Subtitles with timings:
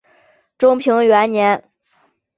[0.57, 1.63] 中平元年。